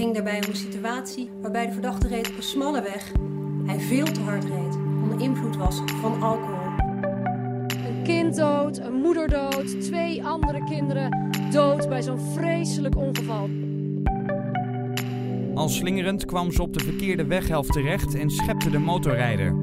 [0.00, 3.12] ging daarbij om een situatie waarbij de verdachte reed op een smalle weg.
[3.66, 6.68] Hij veel te hard reed, onder invloed was van alcohol.
[7.86, 13.48] Een kind dood, een moeder dood, twee andere kinderen dood bij zo'n vreselijk ongeval.
[15.54, 19.56] Al slingerend kwam ze op de verkeerde weghelft terecht en schepte de motorrijder.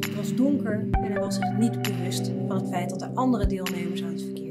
[0.00, 3.46] Het was donker en hij was zich niet bewust van het feit dat er andere
[3.46, 4.49] deelnemers aan het verkeer waren.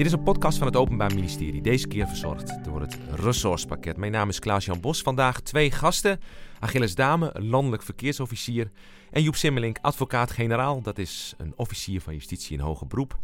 [0.00, 3.96] Dit is een podcast van het Openbaar Ministerie, deze keer verzorgd door het Resourcepakket.
[3.96, 5.02] Mijn naam is Klaas-Jan Bos.
[5.02, 6.20] Vandaag twee gasten.
[6.58, 8.70] Achilles Dame, landelijk verkeersofficier.
[9.10, 10.82] En Joep Simmelink, advocaat-generaal.
[10.82, 13.18] Dat is een officier van justitie in hoger beroep.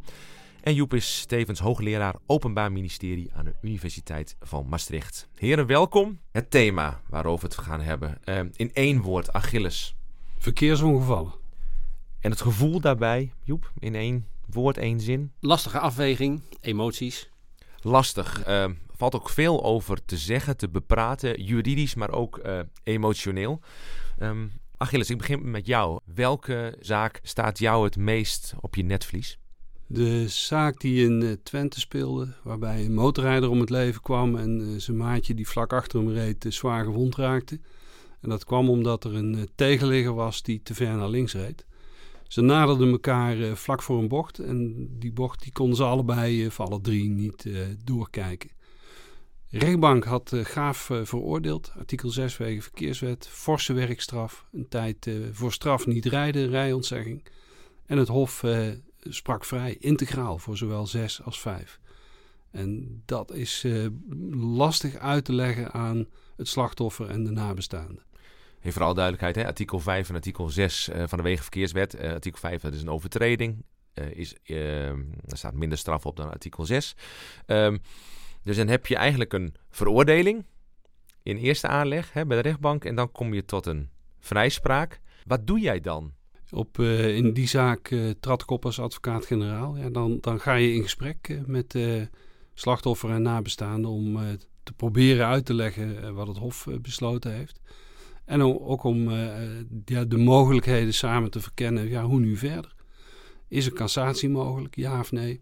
[0.60, 5.28] En Joep is tevens hoogleraar Openbaar Ministerie aan de Universiteit van Maastricht.
[5.34, 6.20] Heren, welkom.
[6.32, 8.18] Het thema waarover we het gaan hebben.
[8.24, 9.96] Uh, in één woord, Achilles.
[10.38, 11.34] Verkeersongevallen.
[12.20, 15.32] En het gevoel daarbij, Joep, in één woord, één zin?
[15.40, 17.30] Lastige afweging, emoties.
[17.80, 18.48] Lastig.
[18.48, 23.60] Uh, valt ook veel over te zeggen, te bepraten, juridisch, maar ook uh, emotioneel.
[24.22, 26.00] Um, Achilles, ik begin met jou.
[26.14, 29.38] Welke zaak staat jou het meest op je netvlies?
[29.86, 34.60] De zaak die in uh, Twente speelde, waarbij een motorrijder om het leven kwam en
[34.60, 37.60] uh, zijn maatje die vlak achter hem reed zwaar gewond raakte.
[38.20, 41.66] En dat kwam omdat er een tegenligger was die te ver naar links reed.
[42.28, 46.64] Ze naderden elkaar vlak voor een bocht en die bocht die konden ze allebei, voor
[46.64, 47.48] alle drie, niet
[47.84, 48.50] doorkijken.
[49.50, 55.86] De rechtbank had Gaaf veroordeeld, artikel 6 wegen verkeerswet, forse werkstraf, een tijd voor straf
[55.86, 57.26] niet rijden, rijontzegging.
[57.86, 58.42] En het Hof
[59.08, 61.80] sprak vrij integraal voor zowel 6 als 5.
[62.50, 63.86] En dat is uh,
[64.30, 68.04] lastig uit te leggen aan het slachtoffer en de nabestaanden.
[68.72, 69.46] Vooral duidelijkheid, hè?
[69.46, 71.94] artikel 5 en artikel 6 uh, van de Wegenverkeerswet.
[71.94, 73.64] Uh, artikel 5 dat is een overtreding.
[73.94, 76.94] is, er staat minder straf op dan artikel 6.
[77.46, 77.80] Um,
[78.42, 80.44] dus dan heb je eigenlijk een veroordeling
[81.22, 82.84] in eerste aanleg hè, bij de rechtbank.
[82.84, 85.00] En dan kom je tot een vrijspraak.
[85.24, 86.12] Wat doe jij dan?
[86.50, 89.92] Op, in die zaak uh, trad ik op als advocaat-generaal.
[89.92, 91.78] Dan, dan ga je in gesprek met
[92.54, 97.60] slachtoffer en nabestaanden om te proberen uit te leggen wat het Hof besloten heeft.
[98.26, 99.10] En ook om
[99.84, 101.88] ja, de mogelijkheden samen te verkennen.
[101.88, 102.74] Ja, hoe nu verder?
[103.48, 104.76] Is er cassatie mogelijk?
[104.76, 105.40] Ja of nee?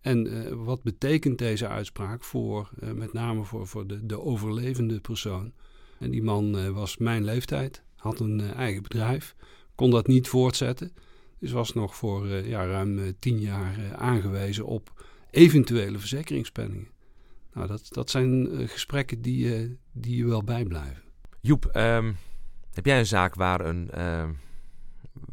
[0.00, 5.52] En wat betekent deze uitspraak voor, met name voor, voor de, de overlevende persoon?
[5.98, 9.34] En die man was mijn leeftijd, had een eigen bedrijf
[9.80, 10.92] kon dat niet voortzetten.
[11.38, 16.88] Dus was nog voor ja, ruim tien jaar aangewezen op eventuele verzekeringspenningen.
[17.52, 21.02] Nou, dat, dat zijn gesprekken die, die je wel bijblijven.
[21.40, 22.16] Joep, um,
[22.72, 23.90] heb jij een zaak waar, een,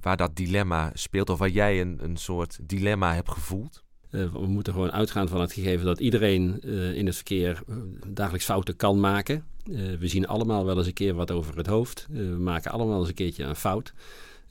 [0.02, 3.86] waar dat dilemma speelt of waar jij een, een soort dilemma hebt gevoeld?
[4.10, 6.62] we moeten gewoon uitgaan van het gegeven dat iedereen
[6.96, 7.64] in het verkeer
[8.08, 9.46] dagelijks fouten kan maken.
[10.00, 12.08] we zien allemaal wel eens een keer wat over het hoofd.
[12.10, 13.94] we maken allemaal eens een keertje een fout.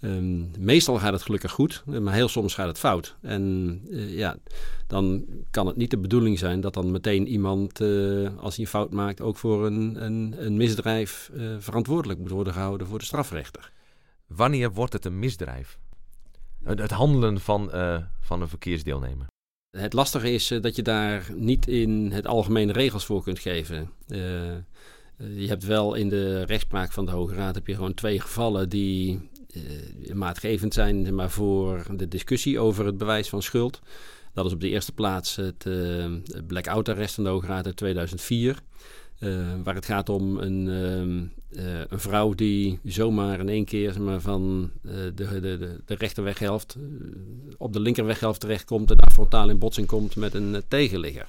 [0.01, 3.17] Um, meestal gaat het gelukkig goed, maar heel soms gaat het fout.
[3.21, 4.37] En uh, ja,
[4.87, 8.71] dan kan het niet de bedoeling zijn dat dan meteen iemand, uh, als hij een
[8.71, 13.05] fout maakt, ook voor een, een, een misdrijf uh, verantwoordelijk moet worden gehouden voor de
[13.05, 13.73] strafrechter.
[14.27, 15.79] Wanneer wordt het een misdrijf?
[16.65, 17.71] Het, het handelen van,
[18.21, 19.27] van een verkeersdeelnemer?
[19.71, 23.91] Het lastige is dat je daar niet in het algemene regels voor kunt geven.
[25.17, 28.69] je hebt wel in de rechtspraak van de Hoge Raad heb je gewoon twee gevallen
[28.69, 29.21] die
[30.15, 33.81] maatgevend zijn maar voor de discussie over het bewijs van schuld.
[34.37, 36.07] Dat is op de eerste plaats het uh,
[36.47, 38.63] blackout-arrest van de Hoge Raad uit 2004.
[39.21, 40.67] Uh, waar het gaat om een,
[41.51, 46.77] uh, een vrouw die zomaar in één keer maar, van de, de, de, de rechterweghelft
[47.57, 51.29] op de linkerweghelft terechtkomt en frontaal in botsing komt met een tegenligger.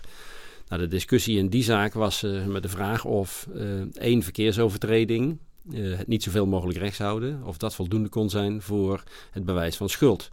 [0.68, 3.48] Nou, de discussie in die zaak was met de vraag of
[3.94, 5.38] één verkeersovertreding
[5.70, 9.78] uh, het niet zoveel mogelijk rechts houden, of dat voldoende kon zijn voor het bewijs
[9.78, 10.32] van schuld.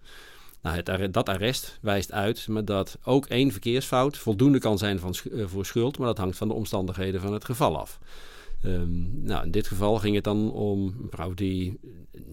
[0.63, 5.47] Nou, dat arrest wijst uit maar dat ook één verkeersfout voldoende kan zijn van, uh,
[5.47, 7.99] voor schuld, maar dat hangt van de omstandigheden van het geval af.
[8.65, 11.79] Um, nou, in dit geval ging het dan om een vrouw die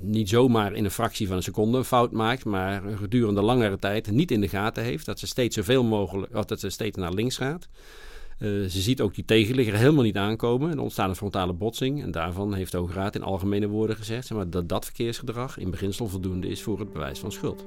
[0.01, 4.11] niet zomaar in een fractie van een seconde een fout maakt, maar gedurende langere tijd
[4.11, 7.37] niet in de gaten heeft dat ze steeds zoveel mogelijk, dat ze steeds naar links
[7.37, 7.67] gaat.
[8.41, 10.71] Uh, ze ziet ook die tegenligger helemaal niet aankomen.
[10.71, 12.03] Er ontstaat een frontale botsing.
[12.03, 15.57] En daarvan heeft de Hoge Raad in algemene woorden gezegd zeg maar, dat dat verkeersgedrag
[15.57, 17.65] in beginsel voldoende is voor het bewijs van schuld.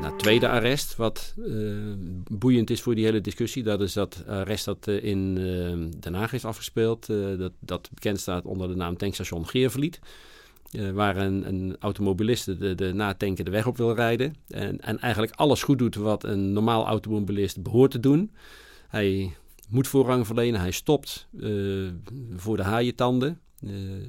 [0.00, 1.94] Nou, tweede arrest, wat uh,
[2.30, 5.34] boeiend is voor die hele discussie, dat is dat arrest dat uh, in
[6.00, 7.06] Den Haag is afgespeeld.
[7.38, 10.00] dat, dat bekend staat onder de naam tankstation Geervliet.
[10.92, 14.34] Waar een, een automobilist de, de de weg op wil rijden.
[14.48, 18.30] En, en eigenlijk alles goed doet wat een normaal automobilist behoort te doen.
[18.88, 19.32] Hij
[19.68, 21.28] moet voorrang verlenen, hij stopt
[22.36, 23.40] voor de haaientanden.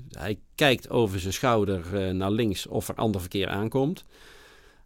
[0.10, 4.04] hij kijkt over zijn schouder naar links of er ander verkeer aankomt.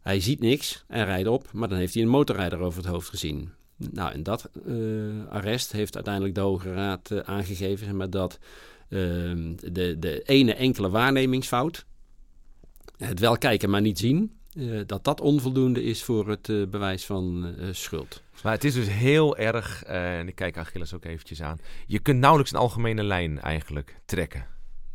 [0.02, 3.10] Hij ziet niks en rijdt op, maar dan heeft hij een motorrijder over het hoofd
[3.10, 3.50] gezien.
[3.76, 4.50] Nou, en dat
[5.30, 8.40] arrest heeft uiteindelijk de Hoge Raad aangegeven, maar dat
[8.88, 11.86] de, de ene enkele waarnemingsfout,
[12.98, 17.06] het wel kijken maar niet zien, uh, dat dat onvoldoende is voor het uh, bewijs
[17.06, 18.24] van uh, schuld.
[18.44, 22.20] Maar het is dus heel erg, en ik kijk Achilles ook eventjes aan, je kunt
[22.20, 24.46] nauwelijks een algemene lijn eigenlijk trekken.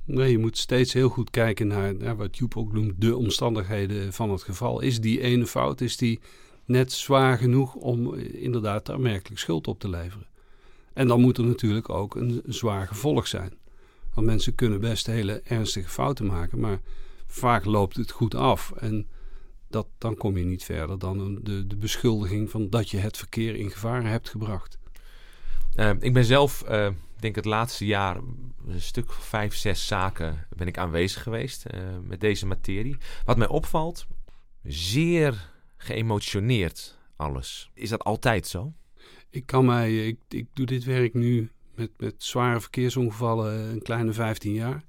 [0.05, 4.13] Nee, je moet steeds heel goed kijken naar, naar wat Joep ook noemt, de omstandigheden
[4.13, 4.81] van het geval.
[4.81, 6.21] Is die ene fout, is die
[6.65, 10.27] net zwaar genoeg om inderdaad aanmerkelijk schuld op te leveren?
[10.93, 13.53] En dan moet er natuurlijk ook een zwaar gevolg zijn.
[14.15, 16.81] Want mensen kunnen best hele ernstige fouten maken, maar
[17.27, 18.73] vaak loopt het goed af.
[18.73, 19.09] En
[19.69, 23.55] dat, dan kom je niet verder dan de, de beschuldiging van dat je het verkeer
[23.55, 24.79] in gevaar hebt gebracht.
[25.77, 28.17] Uh, ik ben zelf, uh, denk het laatste jaar,
[28.67, 32.97] een stuk vijf, zes zaken ben ik aanwezig geweest uh, met deze materie.
[33.25, 34.07] Wat mij opvalt,
[34.63, 37.71] zeer geëmotioneerd alles.
[37.75, 38.73] Is dat altijd zo?
[39.31, 44.13] Ik kan mij, ik, ik doe dit werk nu met, met zware verkeersongevallen een kleine
[44.13, 44.85] 15 jaar.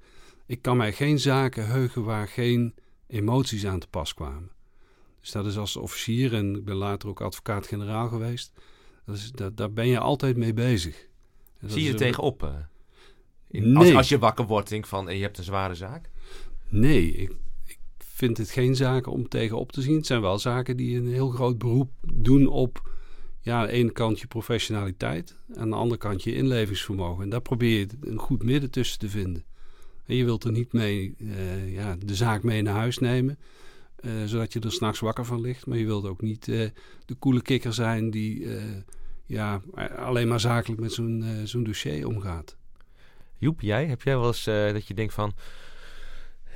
[0.46, 2.74] Ik kan mij geen zaken heugen waar geen
[3.06, 4.50] emoties aan te pas kwamen.
[5.20, 8.52] Dus dat is als officier en ik ben later ook advocaat-generaal geweest.
[9.06, 11.08] Dat is, dat, daar ben je altijd mee bezig.
[11.60, 12.42] Zie je er tegenop?
[12.42, 12.54] Uh,
[13.48, 13.76] nee.
[13.76, 16.10] als, als, je wakker wordt, denk van en je hebt een zware zaak?
[16.68, 17.30] Nee, ik,
[17.64, 19.96] ik vind het geen zaken om tegenop te zien.
[19.96, 22.93] Het zijn wel zaken die een heel groot beroep doen op
[23.44, 27.24] ja, aan de ene kant je professionaliteit, aan de andere kant je inlevingsvermogen.
[27.24, 29.44] En daar probeer je een goed midden tussen te vinden.
[30.06, 33.38] En je wilt er niet mee uh, ja, de zaak mee naar huis nemen,
[34.00, 35.66] uh, zodat je er s'nachts wakker van ligt.
[35.66, 36.68] Maar je wilt ook niet uh,
[37.04, 38.46] de coole kikker zijn die
[39.26, 39.62] ja,
[39.96, 42.56] alleen maar zakelijk met zo'n zo'n dossier omgaat.
[43.38, 43.86] Joep, jij?
[43.86, 45.34] Heb jij wel eens dat je denkt van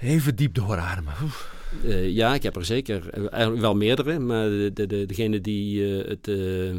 [0.00, 1.14] even diep doorademen?
[1.84, 4.18] Uh, ja, ik heb er zeker eigenlijk wel meerdere.
[4.18, 6.74] Maar de, de, de, degene die uh, het uh,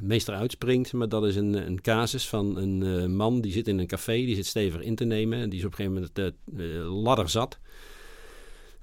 [0.00, 3.78] meest eruit springt, maar dat is een, een casus van een man die zit in
[3.78, 5.38] een café, die zit stevig in te nemen.
[5.38, 7.58] En die is op een gegeven moment de ladder zat.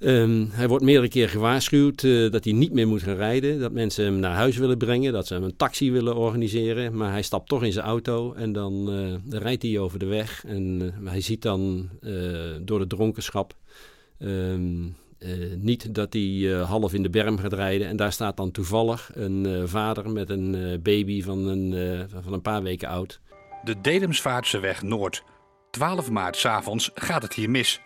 [0.03, 3.59] Um, hij wordt meerdere keer gewaarschuwd uh, dat hij niet meer moet gaan rijden.
[3.59, 5.13] Dat mensen hem naar huis willen brengen.
[5.13, 6.97] Dat ze hem een taxi willen organiseren.
[6.97, 10.43] Maar hij stapt toch in zijn auto en dan uh, rijdt hij over de weg.
[10.45, 11.89] En uh, hij ziet dan
[12.61, 13.53] door de dronkenschap
[14.19, 14.55] uh,
[15.57, 17.87] niet dat hij half in de berm gaat rijden.
[17.87, 21.73] En daar staat dan toevallig een vader met een baby van een,
[22.23, 23.19] van een paar weken oud.
[23.63, 25.23] De Dedemsvaartseweg Noord.
[25.71, 27.81] 12 maart s'avonds gaat het hier mis.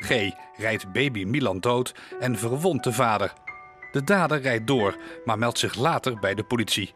[0.00, 0.32] G.
[0.56, 3.32] rijdt baby Milan dood en verwondt de vader.
[3.92, 6.90] De dader rijdt door, maar meldt zich later bij de politie.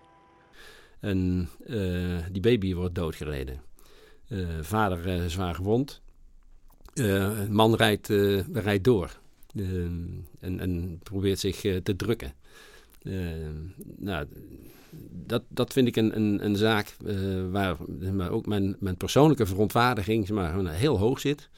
[1.01, 1.49] En
[2.33, 3.63] die baby wordt doodgereden.
[4.61, 6.03] vader zwaar gewond.
[7.49, 8.09] Man rijdt,
[8.53, 9.19] rijdt door
[10.41, 12.33] en, en, probeert zich te drukken.
[13.97, 14.27] nou,
[15.11, 16.97] dat, dat vind ik een, een, een zaak
[17.51, 17.77] waar
[18.13, 21.49] maar ook mijn, mijn persoonlijke verontwaardiging maar, heel hoog zit.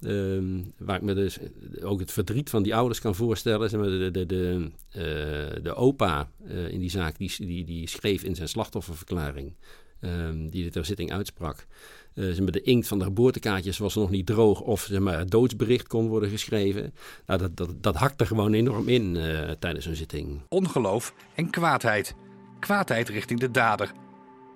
[0.00, 1.38] Uh, waar ik me dus
[1.82, 3.70] ook het verdriet van die ouders kan voorstellen.
[3.70, 7.88] Zeg maar, de, de, de, uh, de opa uh, in die zaak, die, die, die
[7.88, 9.54] schreef in zijn slachtofferverklaring,
[10.00, 11.66] um, die de ter zitting uitsprak.
[12.14, 16.30] De inkt van de geboortekaartjes was nog niet droog of maar, het doodsbericht kon worden
[16.30, 16.94] geschreven.
[17.26, 19.18] Nou, dat, dat, dat hakte gewoon enorm in
[19.58, 20.40] tijdens een zitting.
[20.48, 22.14] Ongeloof en kwaadheid.
[22.58, 23.92] Kwaadheid richting de dader.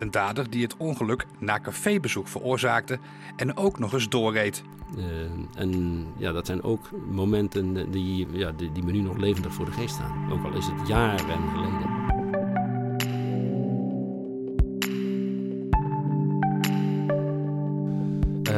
[0.03, 2.99] Een dader die het ongeluk na cafébezoek veroorzaakte
[3.37, 4.63] en ook nog eens doorreed.
[4.97, 5.05] Uh,
[5.55, 9.65] en ja, dat zijn ook momenten die, ja, die, die me nu nog levendig voor
[9.65, 10.33] de geest staan.
[10.33, 11.91] Ook al is het jaren geleden.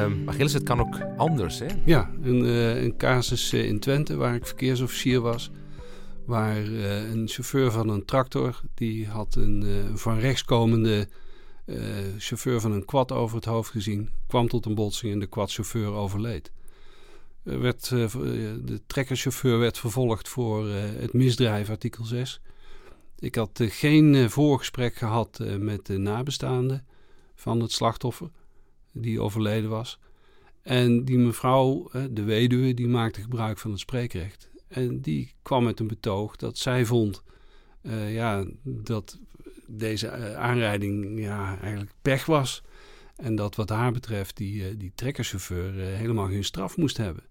[0.02, 1.66] Um, Achilles, het kan ook anders, hè?
[1.84, 5.50] Ja, een, uh, een casus uh, in Twente waar ik verkeersofficier was.
[6.26, 11.08] Waar uh, een chauffeur van een tractor, die had een van rechts komende
[12.18, 14.10] chauffeur van een quad over het hoofd gezien.
[14.26, 16.52] Kwam tot een botsing en de quadchauffeur overleed.
[17.42, 22.40] werd, de trekkerchauffeur werd vervolgd voor het misdrijf, artikel 6.
[23.18, 26.86] Ik had geen voorgesprek gehad met de nabestaanden
[27.34, 28.30] van het slachtoffer
[28.92, 29.98] die overleden was.
[30.62, 34.50] En die mevrouw, de weduwe, die maakte gebruik van het spreekrecht.
[34.68, 37.22] En die kwam met een betoog dat zij vond
[38.08, 39.18] ja, dat
[39.66, 42.62] deze uh, aanrijding ja, eigenlijk pech was.
[43.16, 47.22] En dat wat haar betreft die, uh, die trekkerchauffeur helemaal geen straf moest hebben.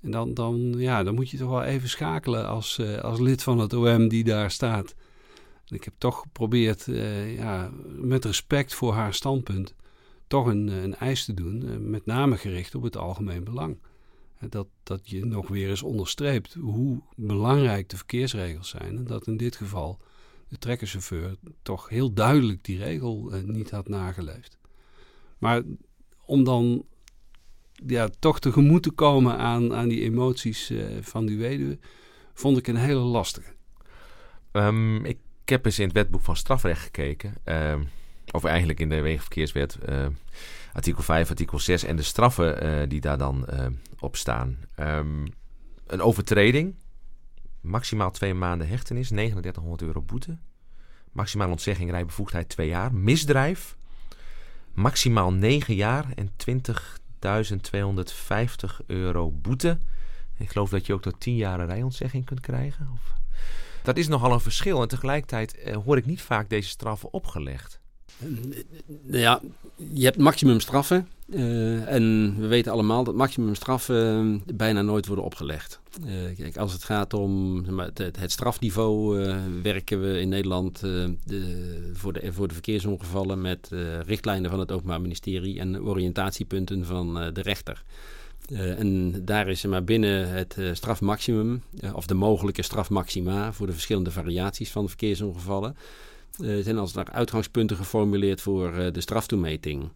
[0.00, 3.58] En dan, dan, ja, dan moet je toch wel even schakelen als, als lid van
[3.58, 4.94] het OM die daar staat.
[5.66, 6.86] Ik heb toch geprobeerd,
[7.36, 9.74] ja, met respect voor haar standpunt,
[10.26, 13.78] toch een, een eis te doen, met name gericht op het algemeen belang.
[14.48, 18.96] Dat, dat je nog weer eens onderstreept hoe belangrijk de verkeersregels zijn.
[18.96, 20.00] En dat in dit geval
[20.50, 24.58] de trekkerchauffeur toch heel duidelijk die regel uh, niet had nageleefd.
[25.38, 25.62] Maar
[26.24, 26.84] om dan
[27.86, 31.78] ja, toch tegemoet te komen aan, aan die emoties uh, van die weduwe,
[32.34, 33.52] vond ik een hele lastige.
[34.52, 37.34] Um, ik heb eens in het wetboek van strafrecht gekeken.
[37.44, 37.88] Um,
[38.30, 39.78] of eigenlijk in de Wegenverkeerswet.
[39.88, 40.06] Uh,
[40.72, 43.48] artikel 5, artikel 6 en de straffen die daar dan
[43.98, 44.58] op staan.
[44.80, 45.26] Um,
[45.86, 46.74] een overtreding,
[47.60, 50.38] maximaal twee maanden hechtenis, 3900 euro boete.
[51.12, 52.94] Maximaal ontzegging rijbevoegdheid twee jaar.
[52.94, 53.76] Misdrijf,
[54.72, 56.34] maximaal 9 jaar en 20.250
[58.86, 59.78] euro boete.
[60.36, 62.88] Ik geloof dat je ook tot 10 jaar rijontzegging kunt krijgen.
[62.92, 63.12] Of...
[63.82, 67.80] Dat is nogal een verschil en tegelijkertijd uh, hoor ik niet vaak deze straffen opgelegd.
[69.06, 69.40] Ja,
[69.76, 71.08] je hebt maximumstraffen.
[71.34, 75.80] Uh, en we weten allemaal dat maximumstraffen bijna nooit worden opgelegd.
[76.04, 79.18] Uh, kijk, als het gaat om het, het, strafniveau,
[79.62, 83.70] werken we in Nederland de, voor, de, voor de verkeersongevallen met
[84.06, 87.82] richtlijnen van het Openbaar Ministerie en oriëntatiepunten van de rechter.
[88.54, 91.62] en daar is maar binnen het strafmaximum,
[91.94, 95.76] of de mogelijke strafmaxima voor de verschillende variaties van verkeersongevallen,
[96.60, 99.90] zijn als daar uitgangspunten geformuleerd voor de straftoemeting.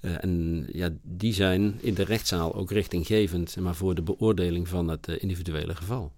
[0.00, 4.88] Uh, en ja, die zijn in de rechtszaal ook richtinggevend maar voor de beoordeling van
[4.88, 6.12] het individuele geval.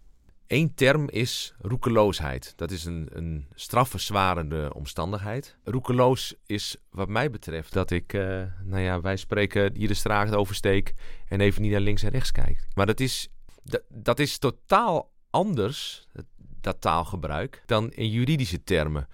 [0.47, 2.53] Eén term is roekeloosheid.
[2.57, 5.57] Dat is een, een strafverzwarende omstandigheid.
[5.65, 8.13] Roekeloos is wat mij betreft dat ik,
[8.65, 10.95] nou ja, wij spreken hier de straat oversteek
[11.29, 12.67] en even niet naar links en rechts kijk.
[12.75, 13.29] Maar dat is,
[13.63, 16.07] dat, dat is totaal anders,
[16.61, 19.09] dat taalgebruik, dan in juridische termen.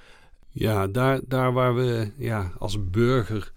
[0.51, 3.53] Ja, daar, daar waar we ja, als burger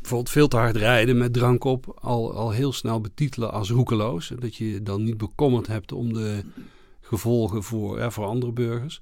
[0.00, 4.32] bijvoorbeeld veel te hard rijden met drank op, al, al heel snel betitelen als roekeloos.
[4.38, 6.44] Dat je dan niet bekommerd hebt om de
[7.00, 9.00] gevolgen voor, voor andere burgers.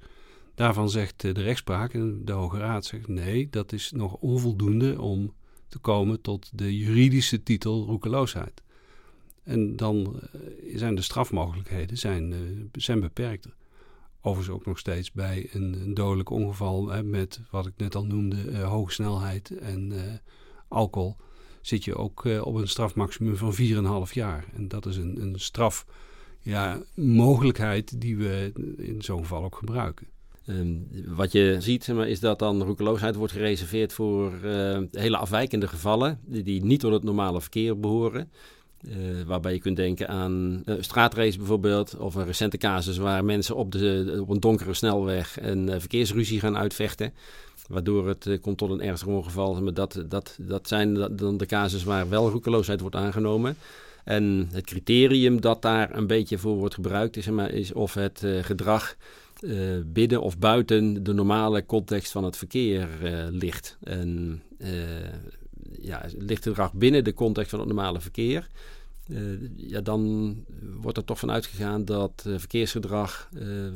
[0.54, 5.34] Daarvan zegt de rechtspraak en de Hoge Raad zegt nee, dat is nog onvoldoende om
[5.68, 8.62] te komen tot de juridische titel roekeloosheid.
[9.42, 12.38] En dan eh, zijn de strafmogelijkheden zijn, uh,
[12.72, 13.54] zijn beperkter.
[14.20, 18.04] Overigens ook nog steeds bij een, een dodelijk ongeval hè, met wat ik net al
[18.04, 19.92] noemde, hoge snelheid en
[20.68, 21.16] alcohol.
[21.60, 23.54] Zit je ook uh, op een strafmaximum van
[24.08, 24.44] 4,5 jaar.
[24.54, 30.06] En dat is een, een strafmogelijkheid ja, die we in zo'n geval ook gebruiken.
[30.46, 34.32] Um, wat je ziet is dat dan roekeloosheid wordt gereserveerd voor
[34.90, 38.30] hele afwijkende gevallen die, niet tot het normale verkeer behoren.
[38.82, 38.94] Uh,
[39.26, 43.72] waarbij je kunt denken aan uh, straatrace bijvoorbeeld, of een recente casus waar mensen op,
[43.72, 47.12] de, op een donkere snelweg een verkeersruzie gaan uitvechten.
[47.68, 49.62] Waardoor het komt tot een ernstig ongeval.
[49.62, 53.56] Maar dat, dat, dat zijn dan de casus waar wel roekeloosheid wordt aangenomen.
[54.04, 58.96] En het criterium dat daar een beetje voor wordt gebruikt is, is of het gedrag
[59.84, 62.88] binnen of buiten de normale context van het verkeer
[63.30, 63.76] ligt.
[63.82, 64.42] En
[65.80, 68.46] ja, ligt het gedrag binnen de context van het normale verkeer.
[69.56, 70.34] Ja, dan
[70.80, 73.28] wordt er toch van uitgegaan dat verkeersgedrag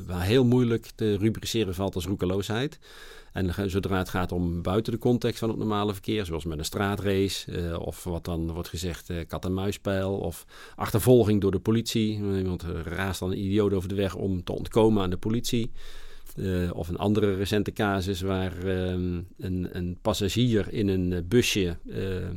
[0.09, 2.79] uh, heel moeilijk te rubriceren valt als roekeloosheid.
[3.33, 6.65] En zodra het gaat om buiten de context van het normale verkeer, zoals met een
[6.65, 10.47] straatrace, of wat dan wordt gezegd kat-en-muisspel, of
[10.77, 12.15] achtervolging door de politie.
[12.15, 15.71] Iemand raast dan een idioot over de weg om te ontkomen aan de politie.
[16.73, 21.77] Of een andere recente casus waar um, een, een, passagier in een eh, busje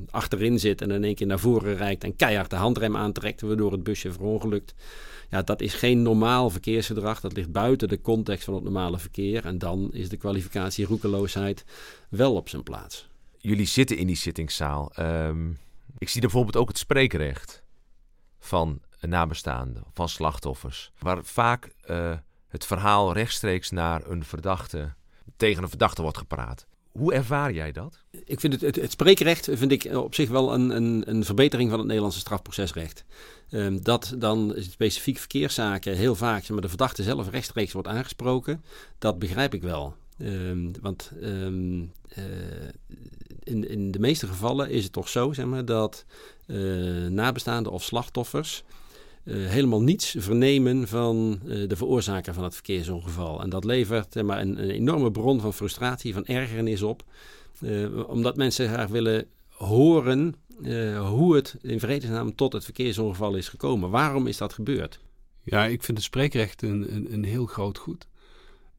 [0.09, 3.71] achterin zit en in één keer naar voren rijdt en keihard de handrem aantrekt, waardoor
[3.71, 4.75] het busje verongelukt.
[5.29, 7.19] Ja, dat is geen normaal verkeersgedrag.
[7.19, 9.45] Dat ligt buiten de context van het normale verkeer.
[9.45, 11.65] En dan is de kwalificatie roekeloosheid
[12.09, 13.09] wel op zijn plaats.
[13.37, 14.91] Jullie zitten in die zittingszaal.
[14.99, 15.57] Um,
[15.97, 17.63] ik zie bijvoorbeeld ook het spreekrecht
[18.39, 20.91] van nabestaanden, van slachtoffers.
[20.99, 22.17] Waar vaak uh,
[22.47, 24.93] het verhaal rechtstreeks naar een verdachte,
[25.37, 26.67] tegen een verdachte wordt gepraat.
[26.91, 28.03] Hoe ervaar jij dat?
[28.25, 31.77] Ik vind het, het, spreekrecht vind ik op zich wel een, een, een verbetering van
[31.77, 33.05] het Nederlandse strafprocesrecht.
[33.51, 38.63] Um, dat dan specifiek verkeerszaken heel vaak zeg maar, de verdachte zelf rechtstreeks wordt aangesproken,
[38.99, 39.95] dat begrijp ik wel.
[40.19, 42.23] Um, want um, uh,
[43.43, 46.05] in, in de meeste gevallen is het toch zo zeg maar, dat
[46.47, 48.63] uh, nabestaanden of slachtoffers
[49.25, 53.41] helemaal niets vernemen van de veroorzaker van het verkeersongeval.
[53.41, 57.03] En dat levert maar een, een, enorme bron van frustratie, van ergernis op.
[58.07, 60.35] omdat mensen graag willen horen
[61.07, 63.89] hoe het in vredesnaam tot het verkeersongeval is gekomen.
[63.89, 64.99] Waarom is dat gebeurd?
[65.43, 68.07] Ja, ik vind het spreekrecht een, een, een heel groot goed.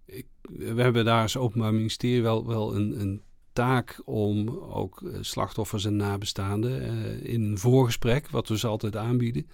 [0.05, 5.85] Ik, we hebben daar als Openbaar Ministerie wel, wel een, een taak om ook slachtoffers
[5.85, 6.83] en nabestaanden
[7.23, 9.47] in een voorgesprek, wat we ze altijd aanbieden,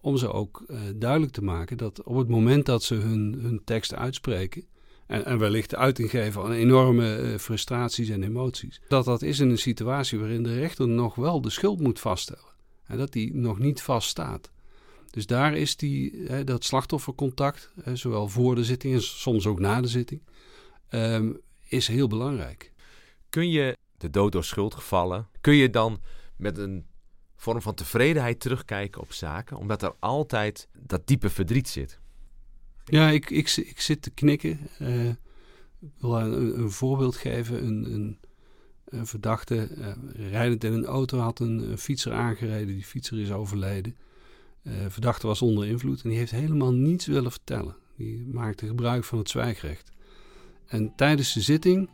[0.00, 0.64] om ze ook
[0.96, 4.64] duidelijk te maken dat op het moment dat ze hun, hun tekst uitspreken,
[5.12, 9.50] en, en wellicht uiting geven aan enorme uh, frustraties en emoties, dat dat is in
[9.50, 12.52] een situatie waarin de rechter nog wel de schuld moet vaststellen.
[12.86, 14.50] En dat die nog niet vaststaat.
[15.10, 19.60] Dus daar is die, hè, dat slachtoffercontact, hè, zowel voor de zitting en soms ook
[19.60, 20.22] na de zitting,
[20.90, 22.72] um, is heel belangrijk.
[23.28, 26.00] Kun je de dood door schuldgevallen, kun je dan
[26.36, 26.86] met een
[27.36, 32.00] vorm van tevredenheid terugkijken op zaken, omdat er altijd dat diepe verdriet zit.
[32.84, 34.58] Ja, ik, ik, ik zit te knikken.
[34.80, 35.08] Uh,
[35.80, 37.66] ik wil een, voorbeeld geven.
[37.66, 38.18] Een, een,
[39.06, 39.92] verdachte, uh,
[40.30, 42.74] rijdend in een auto, had een, fietser aangereden.
[42.74, 43.96] Die fietser is overleden.
[44.62, 47.76] Uh, verdachte was onder invloed en die heeft helemaal niets willen vertellen.
[47.96, 49.90] Die maakte gebruik van het zwijgrecht.
[50.66, 51.90] En tijdens de zitting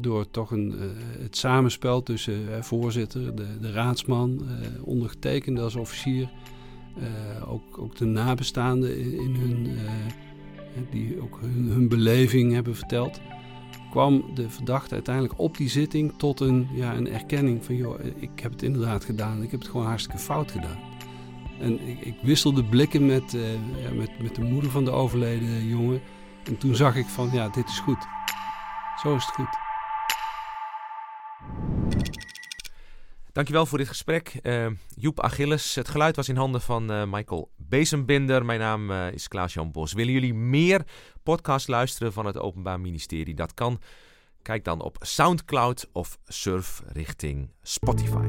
[0.00, 4.48] door toch een, het samenspel tussen voorzitter, de, de raadsman,
[4.80, 6.30] ondergetekende als officier,
[7.46, 9.68] ook, ook de nabestaanden in, hun,
[10.90, 13.20] die ook hun, hun, beleving hebben verteld,
[13.90, 18.40] kwam de verdachte uiteindelijk op die zitting tot een, ja, een erkenning van, joh, ik
[18.40, 20.78] heb het inderdaad gedaan, ik heb het gewoon hartstikke fout gedaan.
[21.60, 23.36] En ik, ik wisselde blikken met,
[23.82, 26.00] ja, met, met de moeder van de overleden jongen.
[26.44, 28.06] En toen zag ik van, ja, dit is goed.
[29.02, 29.65] Zo is het goed.
[33.36, 34.38] Dankjewel voor dit gesprek.
[34.42, 35.74] Uh, Joep Achilles.
[35.74, 38.44] Het geluid was in handen van uh, Michael Bezenbinder.
[38.44, 39.92] Mijn naam uh, is Klaas-Jan Bos.
[39.92, 40.84] Willen jullie meer
[41.22, 43.34] podcast luisteren van het Openbaar Ministerie?
[43.34, 43.80] Dat kan.
[44.42, 48.26] Kijk dan op Soundcloud of surf richting Spotify.